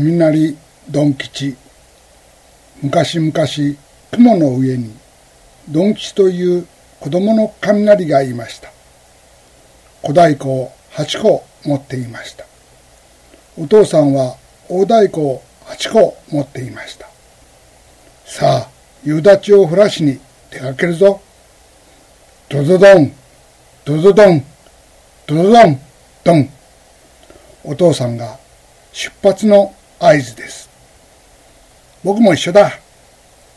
[0.00, 0.56] 雷
[0.88, 1.56] ドン吉。
[2.82, 3.76] 昔々
[4.12, 4.94] 雲の上に
[5.68, 6.66] ドン吉という
[7.00, 8.70] 子供の雷がいました。
[10.02, 12.44] 小太鼓を8個持っていました。
[13.56, 14.36] お父さんは
[14.68, 17.08] 大太鼓を8個持っていました。
[18.24, 18.70] さあ
[19.02, 20.20] 夕立を降らしに
[20.50, 21.20] 出かけるぞ。
[22.48, 23.12] ドドドン。
[23.84, 24.44] ドドドン。
[25.26, 25.80] ドドドン。
[26.24, 26.48] ドン。
[27.64, 28.38] お父さんが
[28.92, 30.68] 出発の合図です。
[32.04, 32.78] 僕も一緒だ。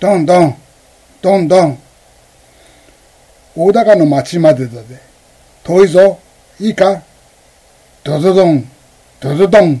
[0.00, 0.56] どんどん、
[1.22, 1.78] どんどん。
[3.56, 5.00] 大高の町までだぜ。
[5.62, 6.18] 遠いぞ。
[6.60, 7.02] いいか？
[8.04, 8.68] ドドドン、
[9.18, 9.80] ドドドン、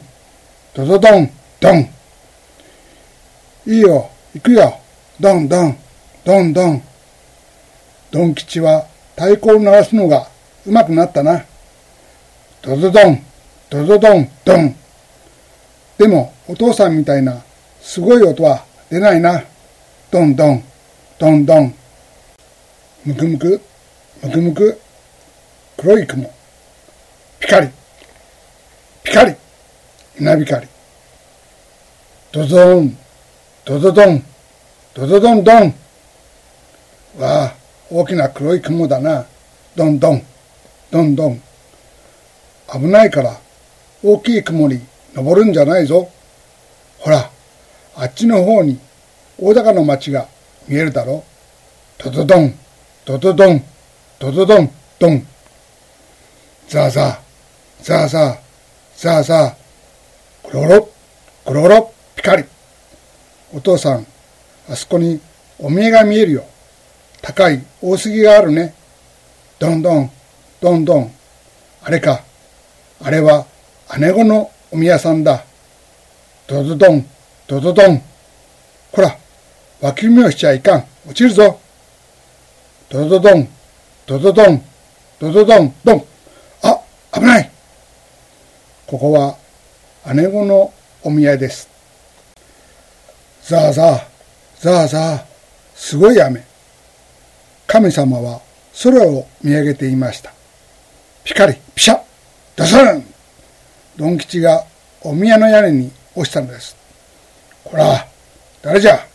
[0.74, 1.30] ドドドン、
[1.60, 1.90] ドン。
[3.66, 4.80] いいよ、行くよ。
[5.20, 5.78] どんどん、
[6.24, 6.82] どんどん。
[8.10, 10.28] ドン吉は太鼓を鳴らすのが
[10.66, 11.44] うまくなったな。
[12.62, 13.22] ドドドン、
[13.68, 14.76] ドドドン、ドン。
[15.98, 17.42] でも、お父さんみたいな
[17.80, 19.44] すごい音は出ないな。
[20.10, 20.64] ドンドン、
[21.18, 21.74] ドンドン。
[23.04, 23.60] むくむく、
[24.22, 24.80] むくむく、
[25.76, 26.32] 黒い雲。
[27.38, 27.68] ピカリ、
[29.02, 29.34] ピカリ、
[30.18, 30.66] 稲光。
[32.32, 32.96] ドドン、
[33.64, 34.24] ドドドン、
[34.94, 35.74] ドドドンドン。
[37.18, 37.54] わあ、
[37.90, 39.26] 大きな黒い雲だな。
[39.76, 40.22] ドンドン、
[40.90, 41.42] ドンドン。
[42.72, 43.38] 危ないから
[44.02, 44.80] 大きい雲に
[45.14, 46.10] 登るんじゃないぞ。
[46.98, 47.30] ほら、
[47.96, 48.78] あっちの方に
[49.38, 50.26] 大高の町が
[50.68, 51.24] 見えるだろ。
[51.98, 52.54] ドドドン、
[53.04, 53.64] ドドドン、
[54.18, 55.26] ドドドン、ドン。
[56.68, 58.38] ザーザー、ザーザー、
[58.96, 60.88] ザーザー、ゴロロ、
[61.44, 62.44] ゴロロ、ピカリ。
[63.52, 64.06] お父さん、
[64.68, 65.20] あそこに
[65.58, 66.44] お見えが見えるよ。
[67.22, 68.74] 高い大杉があるね。
[69.58, 70.10] どんどん、
[70.60, 71.14] どんどん。
[71.82, 72.24] あれか。
[73.02, 73.46] あれは
[73.98, 75.44] 姉子のお宮さんだ。
[76.48, 77.06] ドドドン、
[77.46, 78.02] ドドドン。
[78.90, 79.16] こら、
[79.80, 80.86] 脇見をしちゃいかん。
[81.06, 81.60] 落ちるぞ。
[82.88, 83.48] ドドドン、
[84.04, 84.64] ドドドン、
[85.20, 86.04] ドドドン、ドン。
[86.62, 86.80] あ、
[87.12, 87.50] 危ない。
[88.88, 89.36] ここは
[90.12, 91.68] 姉子のお宮です。
[93.44, 94.04] ザーザー、
[94.58, 95.24] ザーザー、
[95.76, 96.44] すごい雨。
[97.68, 98.40] 神様は
[98.82, 100.32] 空を見上げていました。
[101.22, 102.00] ピカリ、ピシャ、
[102.56, 103.14] ドスン
[103.96, 104.64] ドン吉が
[105.06, 106.74] お宮の屋根に落ちたのです。
[107.62, 108.08] こら、
[108.62, 109.06] 誰じゃ？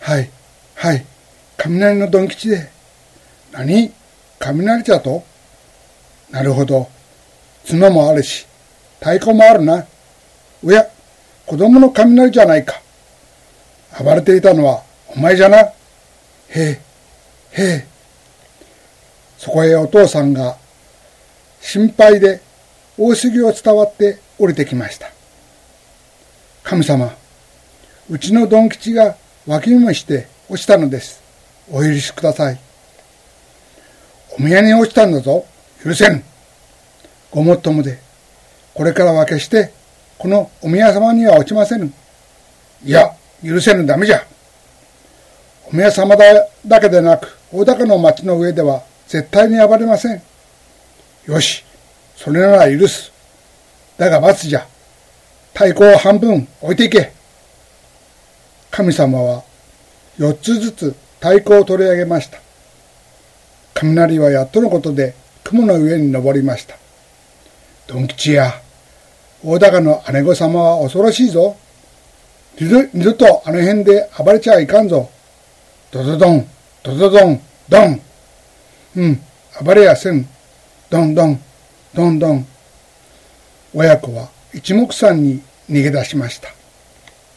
[0.00, 0.28] はい、
[0.74, 1.06] はい、
[1.56, 2.68] 雷のドン吉で。
[3.52, 3.92] 何？
[4.40, 5.22] 雷じゃと？
[6.32, 6.88] なるほど。
[7.70, 8.44] 角もあるし、
[8.98, 9.86] 太鼓もあるな。
[10.64, 10.84] おや、
[11.46, 12.82] 子供の雷じゃないか。
[14.02, 14.82] 暴れていたのは
[15.14, 15.58] お前じゃな。
[15.58, 15.72] へ
[16.56, 16.80] え、
[17.52, 17.86] へえ。
[19.38, 20.56] そこへお父さんが
[21.60, 22.40] 心配で
[22.98, 25.10] 大杉を伝わって降りてきました。
[26.62, 27.14] 神様、
[28.10, 31.22] うちのドン吉が脇見もして落ちたのです。
[31.70, 32.58] お許しください。
[34.38, 35.46] お宮に落ちたんだぞ。
[35.82, 36.22] 許せん。
[37.30, 37.98] ごもっともで、
[38.74, 39.72] これからは決して、
[40.18, 41.92] このお宮様には落ちませぬ。
[42.84, 43.14] いや、
[43.44, 44.24] 許せぬダメじゃ。
[45.66, 46.24] お宮様だ
[46.66, 50.22] だけでなく、大高の町の上では絶対に暴れません。
[51.26, 51.64] よし、
[52.16, 53.13] それなら許す。
[53.98, 54.66] だが罰じゃ。
[55.52, 57.12] 太鼓を半分置いていけ。
[58.70, 59.44] 神様は
[60.18, 62.38] 四つずつ太鼓を取り上げました。
[63.74, 66.76] 雷はやっとのことで雲の上に登りました。
[67.86, 68.52] ドン吉や、
[69.44, 71.56] 大高の姉御様は恐ろしいぞ。
[72.58, 75.10] 二度二度とあの辺で暴れちゃいかんぞ。
[75.92, 76.48] ドドドン、
[76.82, 78.00] ドドドン、ドン。
[78.96, 79.20] うん、
[79.62, 80.26] 暴れやせん。
[80.90, 81.40] ドンドン。
[81.94, 82.46] どんどん
[83.76, 86.53] 親子は一目散に逃げ出しました。